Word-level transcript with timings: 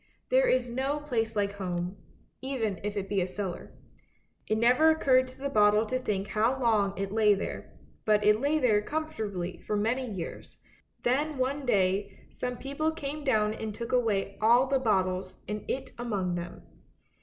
There 0.29 0.47
is 0.49 0.67
no 0.67 0.99
place 0.99 1.35
like 1.35 1.51
home, 1.57 1.95
even 2.41 2.79
if 2.83 2.97
it 2.97 3.07
be 3.07 3.21
a 3.21 3.27
cellar. 3.27 3.71
It 4.47 4.57
never 4.57 4.89
occurred 4.89 5.27
to 5.27 5.37
the 5.39 5.47
bottle 5.49 5.85
to 5.85 5.99
think 5.99 6.29
how 6.29 6.59
long 6.59 6.97
it 6.97 7.11
lay 7.11 7.35
there, 7.35 7.77
but 8.03 8.23
it 8.25 8.41
lay 8.41 8.57
there 8.57 8.81
comfortably 8.81 9.59
for 9.59 9.77
many 9.77 10.09
years; 10.09 10.57
then 11.03 11.37
one 11.37 11.67
day 11.67 12.25
some 12.31 12.57
people 12.57 12.89
came 12.91 13.23
down 13.23 13.53
and 13.53 13.75
took 13.75 13.91
away 13.91 14.39
all 14.41 14.65
the 14.65 14.79
bottles 14.79 15.37
and 15.47 15.63
it 15.67 15.91
among 15.99 16.33
them. 16.33 16.63